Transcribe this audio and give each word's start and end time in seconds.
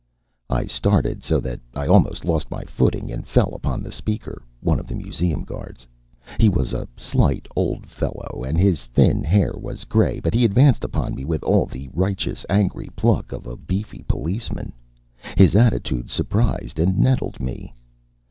I 0.49 0.65
started 0.65 1.21
so 1.21 1.39
that 1.41 1.59
I 1.75 1.85
almost 1.85 2.25
lost 2.25 2.49
my 2.49 2.63
footing 2.63 3.11
and 3.11 3.27
fell 3.27 3.53
upon 3.53 3.83
the 3.83 3.91
speaker 3.91 4.41
one 4.59 4.79
of 4.79 4.87
the 4.87 4.95
Museum 4.95 5.43
guards. 5.43 5.87
He 6.39 6.49
was 6.49 6.73
a 6.73 6.87
slight 6.97 7.47
old 7.55 7.85
fellow 7.85 8.43
and 8.43 8.57
his 8.57 8.87
thin 8.87 9.23
hair 9.23 9.53
was 9.55 9.83
gray, 9.83 10.19
but 10.19 10.33
he 10.33 10.43
advanced 10.43 10.83
upon 10.83 11.13
me 11.13 11.23
with 11.23 11.43
all 11.43 11.67
the 11.67 11.87
righteous, 11.93 12.47
angry 12.49 12.89
pluck 12.95 13.31
of 13.31 13.45
a 13.45 13.55
beefy 13.55 14.01
policeman. 14.07 14.73
His 15.37 15.55
attitude 15.55 16.09
surprised 16.09 16.79
and 16.79 16.97
nettled 16.97 17.39
me. 17.39 17.75